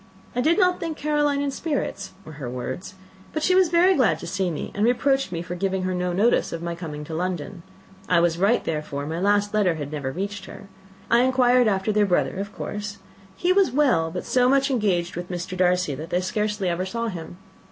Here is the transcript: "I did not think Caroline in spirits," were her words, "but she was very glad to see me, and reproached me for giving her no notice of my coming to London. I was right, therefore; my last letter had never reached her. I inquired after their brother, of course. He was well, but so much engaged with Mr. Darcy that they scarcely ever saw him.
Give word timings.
"I 0.35 0.41
did 0.41 0.57
not 0.57 0.79
think 0.79 0.97
Caroline 0.97 1.43
in 1.43 1.51
spirits," 1.51 2.13
were 2.25 2.31
her 2.41 2.49
words, 2.49 2.95
"but 3.33 3.43
she 3.43 3.53
was 3.53 3.69
very 3.69 3.93
glad 3.95 4.17
to 4.21 4.25
see 4.25 4.49
me, 4.49 4.71
and 4.73 4.83
reproached 4.83 5.31
me 5.31 5.43
for 5.43 5.53
giving 5.53 5.83
her 5.83 5.93
no 5.93 6.11
notice 6.11 6.51
of 6.51 6.63
my 6.63 6.73
coming 6.73 7.03
to 7.03 7.13
London. 7.13 7.61
I 8.09 8.19
was 8.19 8.39
right, 8.39 8.63
therefore; 8.63 9.05
my 9.05 9.19
last 9.19 9.53
letter 9.53 9.75
had 9.75 9.91
never 9.91 10.11
reached 10.11 10.45
her. 10.45 10.63
I 11.11 11.19
inquired 11.21 11.67
after 11.67 11.91
their 11.91 12.07
brother, 12.07 12.37
of 12.37 12.51
course. 12.51 12.97
He 13.37 13.53
was 13.53 13.69
well, 13.69 14.09
but 14.09 14.25
so 14.25 14.49
much 14.49 14.71
engaged 14.71 15.15
with 15.15 15.29
Mr. 15.29 15.55
Darcy 15.55 15.93
that 15.93 16.09
they 16.09 16.21
scarcely 16.21 16.67
ever 16.67 16.87
saw 16.87 17.07
him. 17.07 17.37